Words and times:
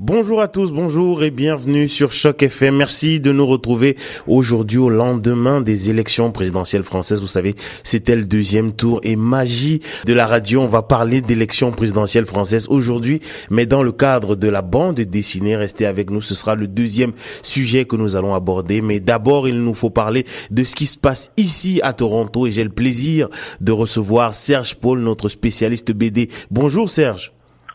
Bonjour 0.00 0.40
à 0.40 0.46
tous, 0.46 0.70
bonjour 0.70 1.24
et 1.24 1.32
bienvenue 1.32 1.88
sur 1.88 2.12
Choc 2.12 2.44
FM. 2.44 2.76
Merci 2.76 3.18
de 3.18 3.32
nous 3.32 3.44
retrouver 3.44 3.96
aujourd'hui 4.28 4.78
au 4.78 4.90
lendemain 4.90 5.60
des 5.60 5.90
élections 5.90 6.30
présidentielles 6.30 6.84
françaises. 6.84 7.20
Vous 7.20 7.26
savez, 7.26 7.56
c'était 7.82 8.14
le 8.14 8.24
deuxième 8.24 8.70
tour 8.70 9.00
et 9.02 9.16
magie 9.16 9.80
de 10.06 10.12
la 10.12 10.28
radio. 10.28 10.60
On 10.60 10.68
va 10.68 10.82
parler 10.82 11.20
d'élections 11.20 11.72
présidentielles 11.72 12.26
françaises 12.26 12.68
aujourd'hui, 12.68 13.18
mais 13.50 13.66
dans 13.66 13.82
le 13.82 13.90
cadre 13.90 14.36
de 14.36 14.46
la 14.46 14.62
bande 14.62 15.00
dessinée. 15.00 15.56
Restez 15.56 15.84
avec 15.84 16.10
nous, 16.10 16.20
ce 16.20 16.36
sera 16.36 16.54
le 16.54 16.68
deuxième 16.68 17.10
sujet 17.42 17.84
que 17.84 17.96
nous 17.96 18.14
allons 18.14 18.36
aborder. 18.36 18.80
Mais 18.80 19.00
d'abord, 19.00 19.48
il 19.48 19.60
nous 19.60 19.74
faut 19.74 19.90
parler 19.90 20.26
de 20.52 20.62
ce 20.62 20.76
qui 20.76 20.86
se 20.86 20.96
passe 20.96 21.32
ici 21.36 21.80
à 21.82 21.92
Toronto 21.92 22.46
et 22.46 22.52
j'ai 22.52 22.62
le 22.62 22.70
plaisir 22.70 23.28
de 23.60 23.72
recevoir 23.72 24.36
Serge 24.36 24.76
Paul, 24.76 25.00
notre 25.00 25.28
spécialiste 25.28 25.90
BD. 25.90 26.28
Bonjour 26.52 26.88
Serge. 26.88 27.32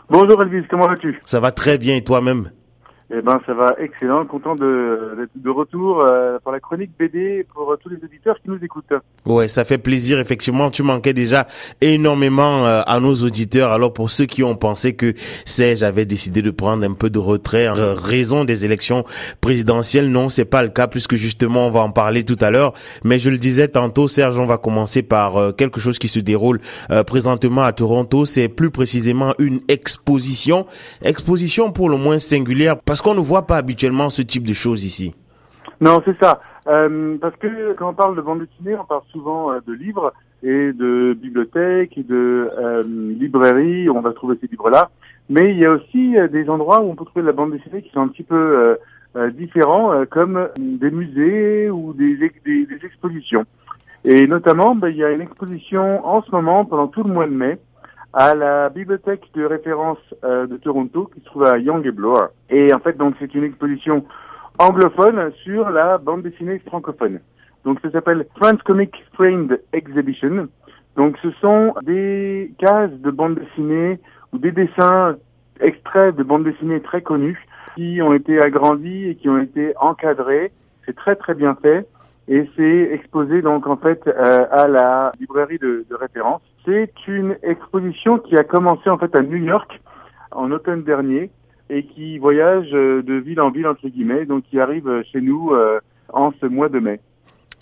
Bonjour 0.09 0.41
Elvis, 0.41 0.67
comment 0.70 0.88
vas-tu? 0.88 1.20
Ça 1.25 1.39
va 1.39 1.51
très 1.51 1.77
bien 1.77 1.95
et 1.95 2.03
toi-même? 2.03 2.52
Eh 3.11 3.21
ben, 3.21 3.39
ça 3.45 3.54
va 3.54 3.75
excellent. 3.79 4.25
Content 4.25 4.55
de, 4.55 5.27
de, 5.35 5.49
retour 5.49 6.05
euh, 6.05 6.39
pour 6.41 6.52
la 6.52 6.59
chronique 6.59 6.91
BD 6.98 7.45
pour 7.53 7.75
tous 7.81 7.89
les 7.89 7.98
auditeurs 7.98 8.38
qui 8.41 8.49
nous 8.49 8.63
écoutent. 8.63 8.94
Ouais, 9.25 9.48
ça 9.48 9.66
fait 9.66 9.77
plaisir. 9.77 10.20
Effectivement, 10.20 10.71
tu 10.71 10.84
manquais 10.84 11.13
déjà 11.13 11.45
énormément 11.81 12.66
euh, 12.66 12.81
à 12.85 12.99
nos 12.99 13.13
auditeurs. 13.16 13.71
Alors, 13.71 13.91
pour 13.91 14.09
ceux 14.09 14.25
qui 14.25 14.41
ont 14.41 14.55
pensé 14.55 14.95
que 14.95 15.13
Serge 15.45 15.84
avait 15.84 16.05
décidé 16.05 16.41
de 16.41 16.49
prendre 16.49 16.85
un 16.85 16.94
peu 16.94 17.09
de 17.09 17.20
retrait 17.20 17.67
en 17.67 17.94
raison 17.94 18.45
des 18.45 18.66
élections 18.66 19.03
présidentielles, 19.41 20.09
non, 20.09 20.30
c'est 20.30 20.45
pas 20.45 20.63
le 20.63 20.70
cas 20.70 20.88
puisque 20.88 21.16
justement, 21.16 21.67
on 21.67 21.72
va 21.72 21.81
en 21.81 21.91
parler 21.91 22.23
tout 22.23 22.38
à 22.39 22.52
l'heure. 22.52 22.73
Mais 23.03 23.20
je 23.20 23.30
le 23.30 23.38
disais 23.38 23.67
tantôt, 23.67 24.08
Serge, 24.08 24.39
on 24.39 24.45
va 24.45 24.58
commencer 24.58 25.03
par 25.03 25.38
euh, 25.38 25.52
quelque 25.52 25.81
chose 25.81 25.99
qui 25.99 26.08
se 26.08 26.20
déroule 26.20 26.59
présentement 27.05 27.63
à 27.63 27.73
Toronto. 27.73 28.25
C'est 28.25 28.47
plus 28.47 28.72
précisément 28.72 29.33
une 29.39 29.59
exposition, 29.67 30.66
exposition 31.03 31.72
pour 31.72 31.89
le 31.89 31.97
moins 31.97 32.20
singulière 32.20 32.77
qu'on 33.02 33.15
ne 33.15 33.20
voit 33.20 33.47
pas 33.47 33.57
habituellement 33.57 34.09
ce 34.09 34.21
type 34.21 34.45
de 34.45 34.53
choses 34.53 34.85
ici. 34.85 35.15
Non, 35.81 36.02
c'est 36.05 36.17
ça. 36.19 36.41
Euh, 36.67 37.17
parce 37.19 37.35
que 37.38 37.73
quand 37.73 37.89
on 37.89 37.94
parle 37.94 38.16
de 38.16 38.22
bande 38.22 38.39
dessinée, 38.39 38.75
on 38.75 38.85
parle 38.85 39.02
souvent 39.11 39.52
euh, 39.52 39.59
de 39.67 39.73
livres 39.73 40.13
et 40.41 40.72
de 40.72 41.13
bibliothèques 41.13 41.97
et 41.97 42.03
de 42.03 42.50
euh, 42.58 42.83
librairies. 43.19 43.89
On 43.89 44.02
va 44.02 44.13
trouver 44.13 44.38
ces 44.39 44.47
livres-là. 44.47 44.89
Mais 45.30 45.52
il 45.52 45.58
y 45.58 45.66
a 45.66 45.72
aussi 45.72 46.17
euh, 46.17 46.27
des 46.27 46.50
endroits 46.50 46.81
où 46.81 46.89
on 46.89 46.95
peut 46.95 47.05
trouver 47.05 47.22
de 47.22 47.27
la 47.27 47.33
bande 47.33 47.52
dessinée 47.52 47.81
qui 47.81 47.91
sont 47.91 48.02
un 48.02 48.08
petit 48.08 48.23
peu 48.23 48.77
différents, 49.33 50.05
comme 50.09 50.50
des 50.57 50.89
musées 50.89 51.69
ou 51.69 51.94
des 51.94 52.17
expositions. 52.83 53.45
Et 54.05 54.25
notamment, 54.25 54.75
ben, 54.75 54.89
il 54.89 54.97
y 54.97 55.03
a 55.03 55.11
une 55.11 55.22
exposition 55.22 56.05
en 56.05 56.23
ce 56.23 56.31
moment, 56.31 56.66
pendant 56.66 56.88
tout 56.88 57.03
le 57.03 57.13
mois 57.13 57.28
de 57.28 57.31
mai, 57.31 57.59
à 58.14 58.36
la 58.36 58.69
bibliothèque 58.69 59.28
de 59.33 59.44
référence 59.44 59.97
euh, 60.23 60.45
de 60.45 60.58
Toronto 60.58 61.09
qui 61.14 61.19
se 61.22 61.25
trouve 61.25 61.45
à 61.45 61.58
Young 61.58 61.92
et 62.50 62.73
en 62.73 62.80
fait, 62.80 62.95
donc 62.95 63.16
c'est 63.19 63.33
une 63.33 63.44
exposition 63.44 64.06
anglophone 64.59 65.31
sur 65.44 65.69
la 65.72 65.97
bande 65.97 66.22
dessinée 66.22 66.59
francophone. 66.59 67.19
Donc 67.66 67.80
ça 67.81 67.89
s'appelle 67.91 68.28
France 68.36 68.61
Comic 68.64 69.03
Framed 69.14 69.61
Exhibition. 69.73 70.47
Donc 70.95 71.17
ce 71.23 71.31
sont 71.41 71.73
des 71.81 72.53
cases 72.59 72.91
de 72.91 73.09
bande 73.09 73.36
dessinée 73.36 74.00
ou 74.31 74.38
des 74.38 74.52
dessins 74.52 75.16
extraits 75.59 76.16
de 76.16 76.23
bande 76.23 76.44
dessinée 76.44 76.81
très 76.81 77.02
connus 77.02 77.39
qui 77.75 78.00
ont 78.03 78.14
été 78.14 78.39
agrandis 78.39 79.09
et 79.09 79.16
qui 79.16 79.28
ont 79.30 79.39
été 79.39 79.73
encadrés. 79.80 80.52
C'est 80.86 80.95
très 80.95 81.16
très 81.16 81.34
bien 81.34 81.58
fait 81.59 81.88
et 82.27 82.49
c'est 82.55 82.89
exposé 82.93 83.41
donc 83.41 83.67
en 83.67 83.77
fait 83.77 84.02
euh, 84.07 84.45
à 84.52 84.67
la 84.67 85.11
librairie 85.19 85.59
de, 85.59 85.85
de 85.89 85.95
référence. 85.95 86.41
C'est 86.66 86.93
une 87.07 87.35
exposition 87.43 88.17
qui 88.17 88.38
a 88.38 88.43
commencé 88.43 88.89
en 88.89 88.97
fait 88.97 89.13
à 89.16 89.21
New 89.21 89.43
York 89.43 89.81
en 90.31 90.51
automne 90.51 90.83
dernier 90.83 91.31
et 91.69 91.83
qui 91.83 92.17
voyage 92.19 92.69
euh, 92.73 93.03
de 93.03 93.16
ville 93.16 93.41
en 93.41 93.51
ville 93.51 93.67
entre 93.67 93.88
guillemets, 93.89 94.25
donc 94.25 94.44
qui 94.49 94.59
arrive 94.59 95.03
chez 95.11 95.19
nous 95.19 95.51
euh, 95.51 95.79
en 96.13 96.31
ce 96.39 96.45
mois 96.45 96.69
de 96.69 96.79
mai. 96.79 97.01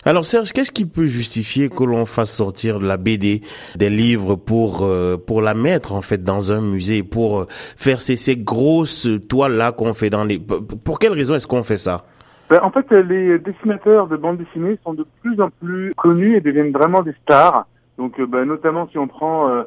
Alors 0.04 0.24
Serge, 0.24 0.52
qu'est-ce 0.52 0.72
qui 0.72 0.84
peut 0.84 1.06
justifier 1.06 1.68
que 1.68 1.84
l'on 1.84 2.06
fasse 2.06 2.32
sortir 2.32 2.80
de 2.80 2.86
la 2.86 2.96
BD, 2.96 3.40
des 3.76 3.90
livres 3.90 4.34
pour 4.34 4.84
pour 5.28 5.42
la 5.42 5.54
mettre 5.54 5.92
en 5.92 6.02
fait 6.02 6.24
dans 6.24 6.52
un 6.52 6.60
musée, 6.60 7.04
pour 7.04 7.46
faire 7.48 8.00
ces, 8.00 8.16
ces 8.16 8.36
grosses 8.36 9.08
toiles 9.28 9.52
là 9.52 9.70
qu'on 9.70 9.94
fait 9.94 10.10
dans 10.10 10.24
les 10.24 10.40
pour 10.40 10.98
quelle 10.98 11.12
raison 11.12 11.36
est-ce 11.36 11.46
qu'on 11.46 11.62
fait 11.62 11.76
ça? 11.76 12.04
Ben, 12.52 12.60
en 12.62 12.70
fait, 12.70 12.90
les 12.92 13.38
dessinateurs 13.38 14.08
de 14.08 14.16
bande 14.18 14.36
dessinée 14.36 14.78
sont 14.84 14.92
de 14.92 15.06
plus 15.22 15.40
en 15.40 15.48
plus 15.48 15.94
connus 15.94 16.36
et 16.36 16.42
deviennent 16.42 16.70
vraiment 16.70 17.00
des 17.00 17.14
stars. 17.22 17.66
Donc, 17.96 18.20
euh, 18.20 18.26
ben, 18.26 18.44
notamment 18.44 18.86
si 18.88 18.98
on 18.98 19.08
prend 19.08 19.48
euh, 19.48 19.62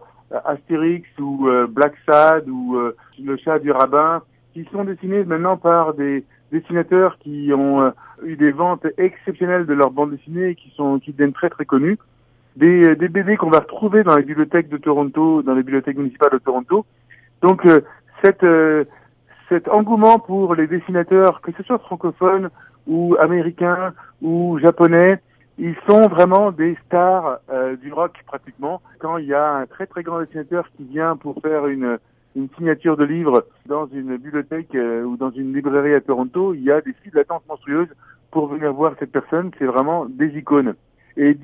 Astérix 0.46 1.09
ou 1.18 1.47
euh, 1.47 1.66
Black 1.66 1.96
Sad 2.06 2.47
ou 2.47 2.78
Le 3.19 3.38
Chat 3.38 3.57
du 3.57 3.72
Rabbin, 3.72 4.22
qui 4.53 4.69
sont 4.72 4.84
dessinés 4.84 5.23
maintenant 5.23 5.57
par 5.57 5.96
des 5.96 6.25
dessinateurs 6.51 7.18
qui 7.18 7.51
ont 7.56 7.91
eu 8.23 8.35
des 8.35 8.51
ventes 8.51 8.85
exceptionnelles 9.00 9.66
de 9.66 9.73
leurs 9.73 9.90
bandes 9.90 10.12
dessinées 10.12 10.50
et 10.50 10.56
qui 10.56 10.72
sont 10.75 11.00
qui 11.00 11.12
deviennent 11.12 11.34
très 11.34 11.50
très 11.50 11.66
connus. 11.66 11.97
Des, 12.56 12.96
des 12.96 13.09
BD 13.09 13.35
qu'on 13.35 13.50
va 13.50 13.62
retrouver 13.62 14.03
dans 14.03 14.16
les 14.16 14.22
bibliothèques 14.22 14.69
de 14.69 14.78
Toronto, 14.78 15.41
dans 15.41 15.56
les 15.56 15.63
bibliothèques 15.63 15.97
municipales 15.97 16.34
de 16.34 16.38
Toronto. 16.38 16.85
Donc, 17.41 17.67
cette 18.23 18.46
cet 19.50 19.67
engouement 19.67 20.19
pour 20.19 20.56
les 20.56 20.67
dessinateurs, 20.67 21.41
que 21.41 21.52
ce 21.57 21.63
soit 21.63 21.79
francophones 21.79 22.50
ou 22.88 23.16
américains 23.19 23.94
ou 24.22 24.59
japonais, 24.59 25.19
ils 25.57 25.75
sont 25.88 26.07
vraiment 26.07 26.51
des 26.51 26.78
stars 26.85 27.40
euh, 27.50 27.75
du 27.78 27.91
rock 27.94 28.13
pratiquement. 28.25 28.81
Quand 29.00 29.18
il 29.18 29.28
y 29.28 29.34
a 29.34 29.53
un 29.53 29.66
très 29.66 29.88
très 29.88 30.03
grand 30.03 30.19
dessinateur 30.19 30.68
qui 30.75 30.84
vient 30.84 31.16
pour 31.16 31.41
faire 31.41 31.68
une, 31.68 31.97
une 32.35 32.50
signature 32.57 32.97
de 32.97 33.06
livre 33.06 33.46
dans 33.66 33.88
une 33.88 34.18
bibliothèque 34.18 34.75
euh, 34.75 35.03
ou 35.03 35.16
dans 35.16 35.31
une 35.31 35.53
librairie 35.53 35.94
à 35.94 36.01
Toronto, 36.01 36.53
il 36.53 36.63
y 36.63 36.72
a 36.72 36.81
des 36.81 36.94
files 37.01 37.13
d'attente 37.13 37.44
monstrueuses 37.47 37.94
pour 38.31 38.47
venir 38.47 38.73
voir 38.73 38.94
cette 39.00 39.13
personne. 39.13 39.52
C'est 39.57 39.66
vraiment 39.66 40.06
des 40.06 40.38
icônes. 40.38 40.75
Et 41.16 41.38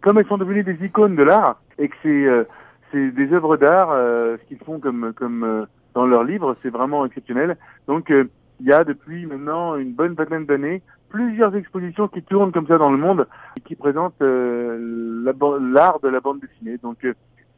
comme 0.00 0.18
elles 0.18 0.26
sont 0.26 0.38
devenues 0.38 0.64
des 0.64 0.84
icônes 0.84 1.14
de 1.14 1.22
l'art 1.22 1.60
et 1.78 1.88
que 1.88 1.94
c'est 2.02 2.26
euh, 2.26 2.44
c'est 2.90 3.10
des 3.12 3.32
œuvres 3.32 3.56
d'art, 3.56 3.88
ce 3.88 4.44
qu'ils 4.48 4.58
font 4.58 4.78
comme 4.78 5.14
comme 5.16 5.66
dans 5.94 6.04
leurs 6.04 6.24
livres, 6.24 6.56
c'est 6.62 6.68
vraiment 6.68 7.06
exceptionnel. 7.06 7.56
Donc 7.86 8.12
il 8.62 8.68
y 8.68 8.72
a 8.72 8.84
depuis 8.84 9.26
maintenant 9.26 9.76
une 9.76 9.92
bonne 9.92 10.14
vingtaine 10.14 10.46
d'années 10.46 10.82
plusieurs 11.12 11.54
expositions 11.54 12.08
qui 12.08 12.22
tournent 12.22 12.52
comme 12.52 12.66
ça 12.66 12.78
dans 12.78 12.90
le 12.90 12.96
monde 12.96 13.28
et 13.56 13.60
qui 13.60 13.76
présentent 13.76 14.22
euh, 14.22 15.22
l'art 15.60 16.00
de 16.00 16.08
la 16.08 16.20
bande 16.20 16.40
dessinée. 16.40 16.78
Donc 16.78 17.04
euh, 17.04 17.12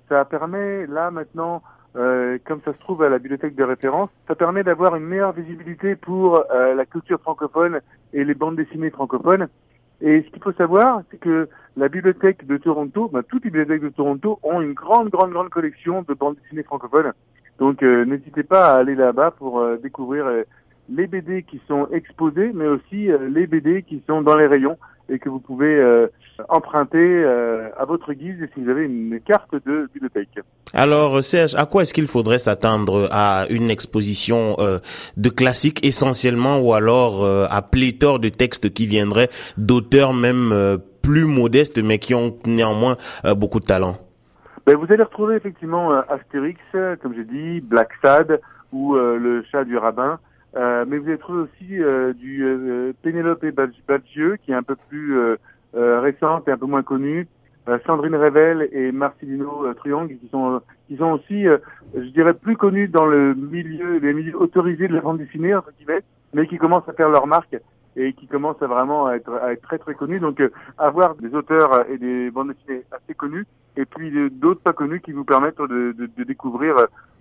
ça 0.08 0.24
permet 0.24 0.86
là 0.86 1.10
maintenant, 1.12 1.62
euh, 1.94 2.38
comme 2.44 2.60
ça 2.64 2.72
se 2.72 2.78
trouve 2.78 3.04
à 3.04 3.08
la 3.08 3.18
bibliothèque 3.18 3.54
de 3.54 3.62
référence, 3.62 4.10
ça 4.26 4.34
permet 4.34 4.64
d'avoir 4.64 4.96
une 4.96 5.04
meilleure 5.04 5.32
visibilité 5.32 5.94
pour 5.94 6.44
la 6.52 6.84
culture 6.84 7.20
francophone 7.20 7.80
et 8.12 8.24
les 8.24 8.34
bandes 8.34 8.56
dessinées 8.56 8.90
francophones. 8.90 9.46
Et 10.00 10.22
ce 10.22 10.30
qu'il 10.30 10.42
faut 10.42 10.52
savoir, 10.52 11.02
c'est 11.10 11.20
que 11.20 11.48
la 11.76 11.88
bibliothèque 11.88 12.46
de 12.46 12.56
Toronto, 12.56 13.08
bah, 13.12 13.22
toutes 13.22 13.44
les 13.44 13.50
bibliothèques 13.50 13.82
de 13.82 13.88
Toronto 13.90 14.40
ont 14.42 14.60
une 14.60 14.72
grande, 14.72 15.10
grande, 15.10 15.30
grande 15.30 15.50
collection 15.50 16.02
de 16.02 16.14
bandes 16.14 16.36
dessinées 16.42 16.64
francophones. 16.64 17.12
Donc 17.58 17.82
n'hésitez 17.82 18.42
pas 18.42 18.74
à 18.74 18.78
aller 18.78 18.96
là-bas 18.96 19.30
pour 19.30 19.64
découvrir 19.78 20.26
les 20.88 21.06
BD 21.06 21.42
qui 21.42 21.60
sont 21.66 21.88
exposés, 21.92 22.50
mais 22.54 22.66
aussi 22.66 23.10
euh, 23.10 23.28
les 23.28 23.46
BD 23.46 23.82
qui 23.82 24.02
sont 24.06 24.22
dans 24.22 24.36
les 24.36 24.46
rayons 24.46 24.78
et 25.08 25.18
que 25.18 25.28
vous 25.28 25.38
pouvez 25.38 25.76
euh, 25.76 26.06
emprunter 26.48 26.98
euh, 26.98 27.68
à 27.78 27.84
votre 27.84 28.12
guise 28.12 28.36
si 28.54 28.62
vous 28.62 28.70
avez 28.70 28.84
une 28.84 29.20
carte 29.20 29.54
de 29.66 29.88
bibliothèque. 29.92 30.40
Alors 30.72 31.22
Serge, 31.22 31.54
à 31.54 31.66
quoi 31.66 31.82
est-ce 31.82 31.92
qu'il 31.92 32.06
faudrait 32.06 32.38
s'attendre 32.38 33.08
à 33.12 33.46
une 33.50 33.70
exposition 33.70 34.56
de 35.16 35.28
classiques 35.28 35.84
essentiellement 35.84 36.58
ou 36.58 36.72
alors 36.72 37.24
à 37.24 37.62
pléthore 37.62 38.18
de 38.18 38.28
textes 38.28 38.72
qui 38.72 38.86
viendraient 38.86 39.28
d'auteurs 39.56 40.14
même 40.14 40.78
plus 41.02 41.26
modestes 41.26 41.78
mais 41.78 41.98
qui 41.98 42.14
ont 42.14 42.36
néanmoins 42.46 42.96
beaucoup 43.36 43.60
de 43.60 43.66
talent? 43.66 43.98
Ben, 44.66 44.76
Vous 44.76 44.86
allez 44.90 45.04
retrouver 45.04 45.36
effectivement 45.36 45.92
Astérix, 46.08 46.60
comme 47.02 47.14
j'ai 47.14 47.24
dit, 47.24 47.60
Black 47.60 47.90
Sad 48.02 48.40
ou 48.72 48.94
le 48.96 49.44
chat 49.52 49.64
du 49.64 49.76
rabbin. 49.76 50.18
Euh, 50.56 50.84
mais 50.86 50.98
vous 50.98 51.08
avez 51.08 51.18
trouvé 51.18 51.40
aussi 51.42 51.82
euh, 51.82 52.12
du 52.12 52.44
euh, 52.44 52.92
Pénélope 53.02 53.44
Badgieu, 53.44 54.36
qui 54.36 54.52
est 54.52 54.54
un 54.54 54.62
peu 54.62 54.76
plus 54.88 55.16
récente 55.74 56.46
et 56.46 56.52
un 56.52 56.56
peu 56.56 56.66
moins 56.66 56.82
connue. 56.82 57.26
Sandrine 57.86 58.14
Revel 58.14 58.68
et 58.72 58.92
Marcelino 58.92 59.72
Truong, 59.74 60.06
qui 60.06 60.28
sont 60.28 60.60
qui 60.86 60.96
sont 60.98 61.12
aussi, 61.12 61.46
je 61.94 62.08
dirais, 62.10 62.34
plus 62.34 62.56
connus 62.56 62.88
dans 62.88 63.06
le 63.06 63.34
milieu, 63.34 63.96
les 63.98 64.12
milieux 64.12 64.36
autorisés 64.38 64.86
de 64.86 64.94
la 64.94 65.00
bande 65.00 65.18
dessinée 65.18 65.54
entre 65.54 65.72
guillemets, 65.78 66.02
mais 66.34 66.46
qui 66.46 66.58
commencent 66.58 66.88
à 66.88 66.92
faire 66.92 67.08
leur 67.08 67.26
marque 67.26 67.56
et 67.96 68.12
qui 68.12 68.26
commencent 68.26 68.62
à 68.62 68.66
vraiment 68.66 69.10
être, 69.10 69.32
à 69.42 69.52
être 69.52 69.62
très 69.62 69.78
très 69.78 69.94
connus. 69.94 70.20
Donc 70.20 70.40
avoir 70.78 71.16
des 71.16 71.34
auteurs 71.34 71.90
et 71.90 71.98
des 71.98 72.30
bandes 72.30 72.52
dessinées 72.52 72.84
assez 72.92 73.14
connus 73.14 73.46
et 73.76 73.86
puis 73.86 74.12
d'autres 74.30 74.60
pas 74.60 74.74
connus 74.74 75.00
qui 75.00 75.12
vous 75.12 75.24
permettent 75.24 75.58
de, 75.58 75.92
de, 75.98 76.08
de 76.16 76.24
découvrir 76.24 76.76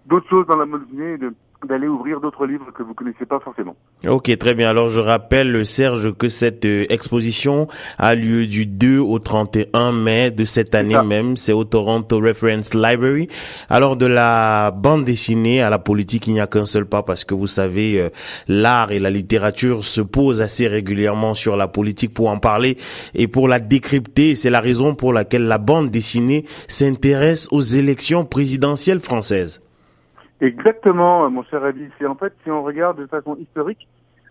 d'autres 0.05 0.29
choses 0.29 0.45
dans 0.45 0.57
la 0.57 0.65
bande 0.65 0.83
dessinée 0.83 1.13
et 1.13 1.17
de 1.17 1.33
d'aller 1.65 1.87
ouvrir 1.87 2.19
d'autres 2.19 2.45
livres 2.45 2.71
que 2.73 2.83
vous 2.83 2.93
connaissez 2.93 3.25
pas 3.25 3.39
forcément. 3.39 3.75
Ok, 4.07 4.35
très 4.37 4.53
bien. 4.53 4.69
Alors 4.69 4.89
je 4.89 4.99
rappelle, 4.99 5.65
Serge, 5.65 6.13
que 6.13 6.29
cette 6.29 6.65
euh, 6.65 6.85
exposition 6.89 7.67
a 7.97 8.15
lieu 8.15 8.47
du 8.47 8.65
2 8.65 8.99
au 8.99 9.19
31 9.19 9.91
mai 9.91 10.31
de 10.31 10.45
cette 10.45 10.75
année 10.75 11.01
même. 11.03 11.37
C'est 11.37 11.53
au 11.53 11.63
Toronto 11.63 12.19
Reference 12.19 12.73
Library. 12.73 13.27
Alors 13.69 13.95
de 13.95 14.05
la 14.05 14.71
bande 14.71 15.05
dessinée 15.05 15.61
à 15.61 15.69
la 15.69 15.79
politique, 15.79 16.27
il 16.27 16.33
n'y 16.33 16.41
a 16.41 16.47
qu'un 16.47 16.65
seul 16.65 16.85
pas 16.85 17.03
parce 17.03 17.23
que 17.23 17.33
vous 17.33 17.47
savez, 17.47 17.99
euh, 17.99 18.09
l'art 18.47 18.91
et 18.91 18.99
la 18.99 19.09
littérature 19.09 19.83
se 19.83 20.01
posent 20.01 20.41
assez 20.41 20.67
régulièrement 20.67 21.33
sur 21.33 21.55
la 21.55 21.67
politique 21.67 22.13
pour 22.13 22.29
en 22.29 22.39
parler 22.39 22.77
et 23.13 23.27
pour 23.27 23.47
la 23.47 23.59
décrypter. 23.59 24.35
C'est 24.35 24.49
la 24.49 24.59
raison 24.59 24.95
pour 24.95 25.13
laquelle 25.13 25.47
la 25.47 25.57
bande 25.57 25.89
dessinée 25.89 26.45
s'intéresse 26.67 27.47
aux 27.51 27.61
élections 27.61 28.25
présidentielles 28.25 28.99
françaises. 28.99 29.61
Exactement, 30.43 31.29
mon 31.29 31.41
cher 31.43 31.63
Abi. 31.63 31.87
C'est 31.97 32.05
en 32.05 32.15
fait, 32.15 32.33
si 32.43 32.51
on 32.51 32.63
regarde 32.63 32.99
de 32.99 33.05
façon 33.05 33.37
historique, 33.37 33.87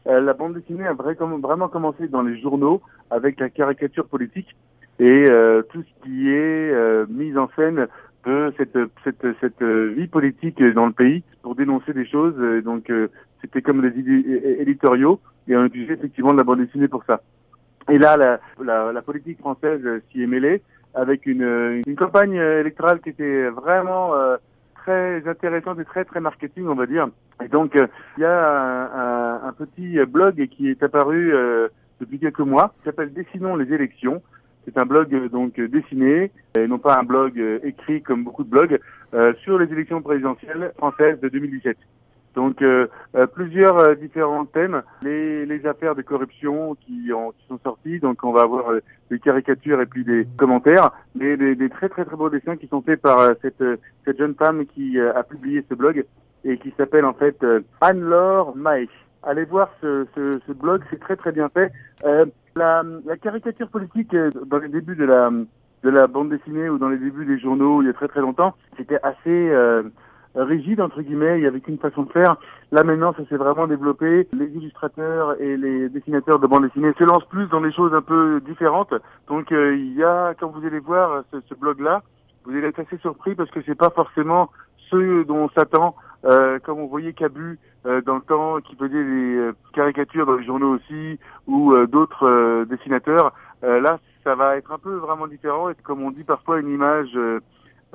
euh, 0.07 0.21
la 0.21 0.35
bande 0.35 0.53
dessinée 0.53 0.87
a 0.87 0.93
vraiment 0.93 1.69
commencé 1.69 2.07
dans 2.07 2.21
les 2.21 2.39
journaux 2.39 2.83
avec 3.11 3.41
la 3.41 3.49
caricature 3.49 4.07
politique 4.07 4.55
et 4.99 5.25
euh, 5.31 5.63
tout 5.63 5.83
ce 5.83 6.05
qui 6.05 6.29
est 6.29 6.71
euh, 6.71 7.07
mise 7.09 7.39
en 7.39 7.49
scène 7.57 7.89
de 8.27 8.53
cette, 8.59 8.77
cette, 9.05 9.27
cette 9.41 9.63
vie 9.63 10.07
politique 10.07 10.63
dans 10.63 10.85
le 10.85 10.93
pays 10.93 11.23
pour 11.41 11.55
dénoncer 11.55 11.95
des 11.95 12.07
choses. 12.07 12.37
donc 12.63 12.93
c'était 13.41 13.63
comme 13.63 13.81
des 13.81 13.99
idées 13.99 14.59
éditoriaux 14.61 15.19
et 15.49 15.57
on 15.57 15.65
utilisait 15.65 15.95
effectivement 15.95 16.35
de 16.35 16.39
la 16.39 16.45
bande 16.45 16.61
dessinée 16.61 16.89
pour 16.89 17.05
ça. 17.05 17.23
Et 17.91 17.97
là, 17.97 18.19
la, 18.19 18.39
la, 18.63 18.93
la 18.93 19.03
politique 19.03 19.39
française 19.39 19.81
s'y 20.11 20.23
est 20.23 20.27
mêlée 20.27 20.63
avec 20.95 21.25
une, 21.25 21.83
une 21.87 21.97
campagne 21.97 22.35
électorale 22.35 23.01
qui 23.01 23.09
était 23.09 23.49
vraiment 23.49 24.13
très 24.83 25.27
intéressante 25.29 25.79
et 25.79 25.85
très 25.85 26.05
très 26.05 26.21
marketing, 26.21 26.67
on 26.67 26.75
va 26.75 26.87
dire. 26.87 27.09
Et 27.45 27.49
donc, 27.49 27.77
euh, 27.77 27.87
il 28.17 28.23
y 28.23 28.27
a 28.27 29.47
un, 29.47 29.53
petit 29.53 29.99
blog 30.07 30.49
qui 30.49 30.69
est 30.69 30.83
apparu 30.83 31.33
euh, 31.35 31.69
depuis 32.01 32.19
quelques 32.19 32.41
mois, 32.41 32.75
qui 32.79 32.85
s'appelle 32.85 33.13
Dessinons 33.13 33.57
les 33.57 33.73
élections. 33.73 34.23
C'est 34.65 34.79
un 34.79 34.87
blog 34.87 35.15
euh, 35.15 35.29
donc 35.29 35.61
dessiné, 35.61 36.31
et 36.57 36.67
non 36.67 36.79
pas 36.79 36.99
un 36.99 37.05
blog 37.05 37.41
écrit 37.63 38.03
comme 38.03 38.25
beaucoup 38.25 38.45
de 38.45 38.51
blogs, 38.51 38.81
sur 39.43 39.59
les 39.59 39.71
élections 39.71 40.01
présidentielles 40.01 40.73
françaises 40.79 41.21
de 41.21 41.29
2017. 41.29 41.77
Donc 42.35 42.63
euh, 42.63 42.87
euh, 43.15 43.27
plusieurs 43.27 43.79
euh, 43.79 43.95
différents 43.95 44.47
thèmes, 44.47 44.83
les, 45.03 45.45
les, 45.45 45.67
affaires 45.67 45.95
de 45.95 46.03
corruption 46.03 46.77
qui, 46.77 47.13
ont, 47.13 47.33
qui 47.33 47.47
sont 47.47 47.59
sorties, 47.63 48.01
donc 48.01 48.25
on 48.25 48.33
va 48.33 48.43
avoir 48.43 48.73
des 49.11 49.19
caricatures 49.19 49.81
et 49.81 49.87
puis 49.87 50.05
des 50.05 50.27
commentaires, 50.39 50.93
mais 51.15 51.37
des, 51.37 51.55
des, 51.55 51.69
très 51.69 51.89
très 51.89 52.05
très 52.05 52.17
beaux 52.17 52.31
dessins 52.31 52.57
qui 52.57 52.69
sont 52.69 52.81
faits 52.81 53.03
par 53.03 53.35
cette, 53.43 53.63
cette 54.05 54.19
jeune 54.19 54.35
femme 54.35 54.65
qui 54.67 54.99
a 54.99 55.23
publié 55.23 55.65
ce 55.69 55.75
blog 55.75 56.05
et 56.45 56.57
qui 56.59 56.73
s'appelle 56.77 57.05
en 57.05 57.13
fait 57.13 57.45
Anne-Laure 57.81 58.57
Maïch. 58.57 58.91
Allez 59.23 59.45
voir 59.45 59.71
ce, 59.81 60.07
ce, 60.15 60.41
ce 60.47 60.53
blog, 60.53 60.83
c'est 60.91 60.99
très 60.99 61.17
très 61.17 61.33
bien 61.33 61.49
fait. 61.51 61.71
La, 62.55 62.83
la, 63.07 63.17
caricature 63.17 63.69
politique 63.69 64.15
dans 64.15 64.59
les 64.59 64.69
débuts 64.69 64.97
de 64.97 65.05
la 65.05 65.31
de 65.31 65.91
la 65.91 66.07
bande 66.07 66.29
dessinée 66.31 66.69
ou 66.69 66.79
dans 66.79 66.89
les 66.89 66.99
débuts 66.99 67.25
des 67.25 67.39
journaux 67.39 67.83
il 67.83 67.87
y 67.87 67.91
a 67.91 67.95
très 67.95 68.09
très 68.09 68.21
longtemps, 68.21 68.55
c'était 68.77 69.01
assez 69.03 69.51
rigide 70.35 70.81
entre 70.81 71.03
guillemets, 71.03 71.45
avait 71.47 71.61
qu'une 71.61 71.79
façon 71.79 72.03
de 72.03 72.13
faire. 72.13 72.37
Là 72.71 72.85
maintenant, 72.85 73.13
ça 73.15 73.25
s'est 73.29 73.37
vraiment 73.37 73.67
développé. 73.67 74.29
Les 74.33 74.47
illustrateurs 74.47 75.41
et 75.41 75.57
les 75.57 75.89
dessinateurs 75.89 76.39
de 76.39 76.47
bande 76.47 76.65
dessinée 76.65 76.93
se 76.99 77.05
lancent 77.05 77.29
plus 77.29 77.47
dans 77.49 77.61
des 77.61 77.73
choses 77.73 77.95
un 77.95 78.03
peu 78.03 78.41
différentes. 78.41 78.95
Donc 79.29 79.53
euh, 79.53 79.77
il 79.77 79.95
y 79.95 80.03
a, 80.05 80.35
quand 80.35 80.49
vous 80.49 80.67
allez 80.67 80.79
voir 80.81 81.25
ce, 81.33 81.39
ce 81.49 81.55
blog-là, 81.55 82.03
vous 82.45 82.53
allez 82.53 82.69
être 82.69 82.81
assez 82.81 82.99
surpris 82.99 83.35
parce 83.35 83.51
que 83.51 83.61
c'est 83.65 83.75
pas 83.75 83.91
forcément 83.91 84.51
ceux 84.91 85.25
dont 85.25 85.45
on 85.45 85.49
s'attend. 85.51 85.95
Euh, 86.25 86.61
comme 86.61 86.79
on 86.79 86.87
voyait 86.87 87.13
Cabu 87.13 87.59
euh, 87.85 88.01
dans 88.03 88.17
le 88.17 88.21
temps, 88.21 88.61
qui 88.61 88.77
faisait 88.77 89.05
des 89.05 89.37
euh, 89.37 89.53
caricatures 89.73 90.25
dans 90.25 90.37
les 90.37 90.45
journaux 90.45 90.77
aussi, 90.77 91.19
ou 91.49 91.75
d'autres 91.87 92.65
dessinateurs. 92.69 93.33
là, 93.63 93.99
ça 94.23 94.35
va 94.37 94.57
être 94.57 94.71
un 94.71 94.79
peu 94.79 94.95
vraiment 94.95 95.27
différent. 95.27 95.71
Et 95.71 95.75
comme 95.83 96.03
on 96.03 96.13
dit 96.13 96.23
parfois, 96.23 96.61
une 96.61 96.73
image 96.73 97.19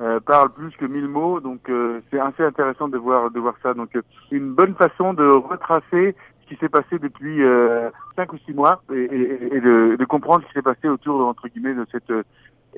euh, 0.00 0.20
parle 0.20 0.50
plus 0.50 0.70
que 0.76 0.86
mille 0.86 1.08
mots, 1.08 1.40
donc 1.40 1.68
euh, 1.68 2.00
c'est 2.10 2.20
assez 2.20 2.44
intéressant 2.44 2.88
de 2.88 2.98
voir 2.98 3.30
de 3.30 3.40
voir 3.40 3.54
ça. 3.62 3.74
Donc 3.74 3.96
euh, 3.96 4.02
une 4.30 4.52
bonne 4.52 4.74
façon 4.74 5.12
de 5.12 5.26
retracer 5.26 6.14
ce 6.42 6.48
qui 6.48 6.60
s'est 6.60 6.68
passé 6.68 6.98
depuis 6.98 7.42
cinq 8.16 8.32
ou 8.32 8.38
six 8.38 8.54
mois 8.54 8.82
et, 8.92 8.96
et, 8.96 9.56
et 9.56 9.60
de, 9.60 9.96
de, 9.98 10.04
comprendre 10.04 10.42
ce 10.44 10.48
qui 10.48 10.54
s'est 10.54 10.62
passé 10.62 10.88
autour 10.88 11.26
entre 11.26 11.48
guillemets 11.48 11.74
de 11.74 11.86
cette 11.92 12.12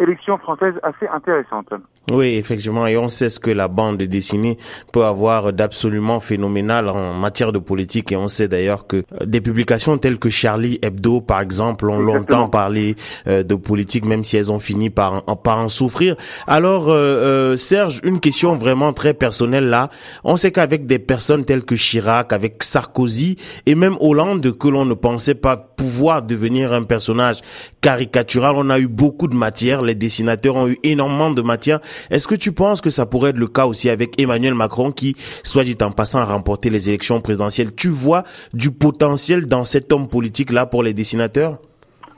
élection 0.00 0.38
française 0.38 0.75
assez 0.82 1.06
intéressante. 1.06 1.69
Oui, 2.11 2.35
effectivement, 2.35 2.87
et 2.87 2.97
on 2.97 3.08
sait 3.08 3.29
ce 3.29 3.38
que 3.38 3.50
la 3.50 3.69
bande 3.69 3.99
dessinée 3.99 4.56
peut 4.93 5.05
avoir 5.05 5.52
d'absolument 5.52 6.19
phénoménal 6.19 6.88
en 6.88 7.14
matière 7.14 7.52
de 7.52 7.58
politique, 7.58 8.11
et 8.11 8.17
on 8.17 8.26
sait 8.26 8.49
d'ailleurs 8.49 8.87
que 8.87 8.97
euh, 8.97 9.26
des 9.26 9.41
publications 9.41 9.97
telles 9.99 10.19
que 10.19 10.29
Charlie 10.29 10.79
Hebdo, 10.82 11.20
par 11.20 11.41
exemple, 11.41 11.88
ont 11.88 12.00
longtemps 12.00 12.49
parlé 12.49 12.97
euh, 13.29 13.43
de 13.43 13.55
politique, 13.55 14.06
même 14.06 14.25
si 14.25 14.37
elles 14.37 14.50
ont 14.50 14.58
fini 14.58 14.91
par, 14.91 15.25
par 15.43 15.58
en 15.58 15.69
souffrir. 15.69 16.17
Alors, 16.47 16.87
euh, 16.88 17.55
Serge, 17.55 18.00
une 18.02 18.19
question 18.19 18.56
vraiment 18.56 18.93
très 18.93 19.14
personnelle 19.14 19.69
là. 19.69 19.91
On 20.25 20.37
sait 20.37 20.50
qu'avec 20.50 20.87
des 20.87 20.99
personnes 20.99 21.44
telles 21.44 21.64
que 21.64 21.76
Chirac, 21.76 22.32
avec 22.32 22.62
Sarkozy, 22.62 23.37
et 23.67 23.75
même 23.75 23.97
Hollande, 24.00 24.56
que 24.58 24.69
l'on 24.69 24.85
ne 24.85 24.94
pensait 24.94 25.35
pas 25.35 25.56
pouvoir 25.56 26.23
devenir 26.23 26.73
un 26.73 26.82
personnage 26.82 27.41
caricatural, 27.81 28.55
on 28.56 28.70
a 28.70 28.79
eu 28.81 28.88
beaucoup 28.88 29.29
de 29.29 29.37
matière 29.37 29.82
les 29.91 29.95
dessinateurs 29.95 30.57
ont 30.57 30.69
eu 30.69 30.79
énormément 30.83 31.31
de 31.31 31.43
matière. 31.43 31.81
Est-ce 32.11 32.29
que 32.29 32.35
tu 32.35 32.53
penses 32.53 32.81
que 32.81 32.91
ça 32.91 33.07
pourrait 33.07 33.31
être 33.31 33.39
le 33.39 33.49
cas 33.49 33.67
aussi 33.67 33.91
avec 33.91 34.21
Emmanuel 34.21 34.55
Macron 34.55 34.93
qui, 34.93 35.15
soit 35.43 35.65
dit 35.65 35.77
en 35.83 35.91
passant, 35.91 36.21
a 36.21 36.25
remporté 36.25 36.71
les 36.71 36.89
élections 36.89 37.21
présidentielles? 37.21 37.75
Tu 37.75 37.89
vois 37.89 38.23
du 38.55 38.71
potentiel 38.71 39.47
dans 39.47 39.65
cet 39.65 39.93
homme 39.93 40.09
politique-là 40.09 40.67
pour 40.67 40.83
les 40.83 40.95
dessinateurs? 40.95 41.59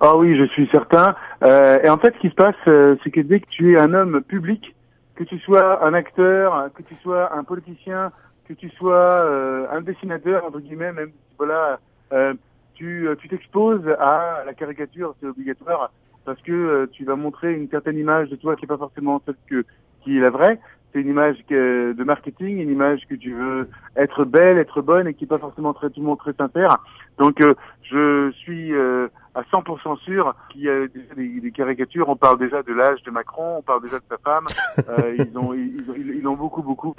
Ah 0.00 0.16
oui, 0.16 0.36
je 0.36 0.44
suis 0.46 0.68
certain. 0.72 1.14
Euh, 1.44 1.78
et 1.82 1.88
en 1.88 1.96
fait, 1.96 2.12
ce 2.16 2.20
qui 2.20 2.28
se 2.28 2.34
passe, 2.34 2.56
euh, 2.66 2.96
c'est 3.02 3.10
que 3.10 3.20
dès 3.20 3.40
que 3.40 3.46
tu 3.48 3.72
es 3.72 3.78
un 3.78 3.94
homme 3.94 4.20
public, 4.20 4.74
que 5.14 5.24
tu 5.24 5.38
sois 5.38 5.84
un 5.84 5.94
acteur, 5.94 6.68
que 6.74 6.82
tu 6.82 6.94
sois 7.02 7.32
un 7.34 7.44
politicien, 7.44 8.10
que 8.48 8.52
tu 8.52 8.68
sois 8.70 8.94
euh, 8.96 9.66
un 9.70 9.80
dessinateur, 9.80 10.44
entre 10.44 10.58
guillemets, 10.60 10.92
même, 10.92 11.12
voilà, 11.38 11.78
tu 12.74 13.08
t'exposes 13.30 13.88
à 14.00 14.42
la 14.44 14.54
caricature, 14.54 15.14
c'est 15.20 15.28
obligatoire 15.28 15.92
parce 16.24 16.40
que 16.42 16.52
euh, 16.52 16.86
tu 16.92 17.04
vas 17.04 17.16
montrer 17.16 17.52
une 17.54 17.68
certaine 17.68 17.98
image 17.98 18.28
de 18.28 18.36
toi 18.36 18.56
qui 18.56 18.64
est 18.64 18.68
pas 18.68 18.78
forcément 18.78 19.22
celle 19.24 19.36
que 19.48 19.64
qui 20.02 20.16
est 20.16 20.20
la 20.20 20.30
vraie. 20.30 20.58
C'est 20.92 21.00
une 21.00 21.08
image 21.08 21.36
que, 21.48 21.92
de 21.92 22.04
marketing, 22.04 22.58
une 22.58 22.70
image 22.70 23.00
que 23.08 23.14
tu 23.14 23.32
veux 23.32 23.70
être 23.96 24.24
belle, 24.24 24.58
être 24.58 24.82
bonne 24.82 25.08
et 25.08 25.14
qui 25.14 25.24
est 25.24 25.28
pas 25.28 25.38
forcément 25.38 25.72
très 25.72 25.88
tout 25.88 26.00
le 26.00 26.06
monde 26.06 26.18
très 26.18 26.34
sincère. 26.34 26.78
Donc 27.18 27.40
euh, 27.40 27.54
je 27.82 28.30
suis 28.32 28.74
euh, 28.74 29.08
à 29.34 29.42
100% 29.42 29.98
sûr 30.00 30.34
qu'il 30.50 30.62
y 30.62 30.68
a 30.68 30.86
des, 31.16 31.52
caricatures. 31.52 32.08
On 32.08 32.16
parle 32.16 32.38
déjà 32.38 32.62
de 32.62 32.72
l'âge 32.72 33.02
de 33.04 33.10
Macron, 33.10 33.58
on 33.58 33.62
parle 33.62 33.82
déjà 33.82 33.98
de 33.98 34.04
sa 34.08 34.18
femme. 34.18 34.44
ils, 35.18 35.38
ont, 35.38 35.54
ils, 35.54 35.84
ont, 35.88 35.94
ils, 35.96 36.26
ont 36.26 36.36
beaucoup 36.36 36.62
beaucoup 36.62 36.94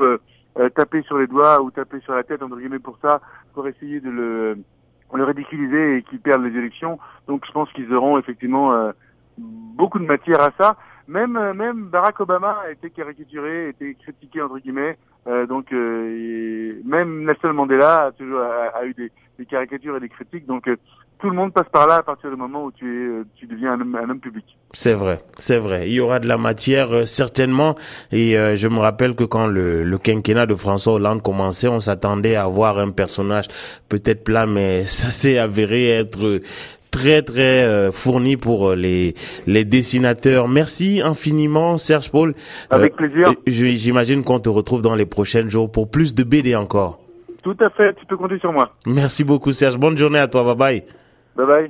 tapé 0.75 1.01
sur 1.03 1.17
les 1.17 1.27
doigts 1.27 1.61
ou 1.61 1.69
tapé 1.69 1.99
sur 1.99 2.13
la 2.13 2.23
tête 2.23 2.41
entre 2.41 2.57
guillemets 2.57 2.79
pour 2.79 2.97
ça, 3.01 3.21
pour 3.53 3.67
essayer 3.67 3.99
de 3.99 4.09
le 4.09 4.57
le 5.17 5.23
ridiculiser 5.23 5.97
et 5.97 6.03
qu'il 6.03 6.19
perde 6.19 6.43
les 6.43 6.57
élections. 6.57 6.99
Donc 7.27 7.45
je 7.45 7.51
pense 7.51 7.71
qu'ils 7.73 7.93
auront 7.93 8.17
effectivement 8.17 8.91
beaucoup 9.37 9.99
de 9.99 10.05
matière 10.05 10.41
à 10.41 10.51
ça. 10.57 10.75
Même 11.07 11.35
euh, 11.35 11.53
même 11.53 11.87
Barack 11.87 12.19
Obama 12.21 12.59
a 12.65 12.71
été 12.71 12.89
caricaturé, 12.89 13.65
a 13.65 13.69
été 13.69 13.95
critiqué 13.95 14.41
entre 14.41 14.59
guillemets. 14.59 14.97
Euh, 15.25 15.45
donc 15.45 15.71
euh, 15.71 16.81
même 16.83 17.25
Nelson 17.25 17.53
Mandela 17.53 18.05
a 18.05 18.11
toujours 18.11 18.41
a, 18.41 18.85
eu 18.85 18.93
des, 18.93 19.45
caricatures 19.45 19.97
et 19.97 19.99
des 19.99 20.09
critiques. 20.09 20.45
Donc 20.45 20.67
euh, 20.67 20.77
tout 21.19 21.29
le 21.29 21.35
monde 21.35 21.53
passe 21.53 21.67
par 21.71 21.87
là 21.87 21.95
à 21.95 22.03
partir 22.03 22.29
du 22.29 22.35
moment 22.35 22.65
où 22.65 22.71
tu 22.71 22.85
es 22.85 23.23
tu 23.35 23.45
deviens 23.45 23.73
un 23.73 23.81
homme, 23.81 23.95
un 23.95 24.09
homme 24.09 24.19
public. 24.19 24.45
C'est 24.73 24.93
vrai, 24.93 25.19
c'est 25.37 25.57
vrai. 25.57 25.89
Il 25.89 25.93
y 25.93 25.99
aura 25.99 26.19
de 26.19 26.27
la 26.27 26.37
matière 26.37 27.05
certainement. 27.07 27.75
Et 28.11 28.33
je 28.33 28.67
me 28.67 28.79
rappelle 28.79 29.15
que 29.15 29.23
quand 29.23 29.47
le, 29.47 29.83
le 29.83 29.97
quinquennat 29.97 30.45
de 30.45 30.55
François 30.55 30.93
Hollande 30.93 31.21
commençait, 31.21 31.67
on 31.67 31.79
s'attendait 31.79 32.35
à 32.35 32.47
voir 32.47 32.79
un 32.79 32.91
personnage 32.91 33.47
peut-être 33.87 34.23
plat, 34.23 34.45
mais 34.45 34.83
ça 34.85 35.11
s'est 35.11 35.37
avéré 35.37 35.89
être 35.89 36.41
très 36.93 37.23
très 37.23 37.65
euh, 37.65 37.91
fourni 37.91 38.37
pour 38.37 38.69
euh, 38.69 38.75
les 38.75 39.15
les 39.47 39.65
dessinateurs. 39.65 40.47
Merci 40.47 41.01
infiniment 41.03 41.77
Serge 41.77 42.11
Paul. 42.11 42.35
Avec 42.69 42.93
euh, 42.93 42.95
plaisir. 42.95 43.33
J'imagine 43.47 44.23
qu'on 44.23 44.39
te 44.39 44.49
retrouve 44.49 44.83
dans 44.83 44.95
les 44.95 45.07
prochains 45.07 45.49
jours 45.49 45.71
pour 45.71 45.89
plus 45.89 46.13
de 46.13 46.23
BD 46.23 46.55
encore. 46.55 46.99
Tout 47.41 47.57
à 47.59 47.69
fait, 47.71 47.93
tu 47.95 48.05
peux 48.05 48.15
compter 48.15 48.39
sur 48.39 48.53
moi. 48.53 48.73
Merci 48.85 49.23
beaucoup 49.23 49.51
Serge. 49.51 49.77
Bonne 49.77 49.97
journée 49.97 50.19
à 50.19 50.27
toi. 50.27 50.43
Bye 50.43 50.55
bye. 50.55 50.83
Bye 51.35 51.47
bye. 51.47 51.61